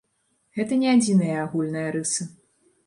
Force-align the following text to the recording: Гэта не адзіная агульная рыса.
Гэта 0.59 0.73
не 0.83 0.89
адзіная 0.95 1.37
агульная 1.45 1.89
рыса. 1.99 2.31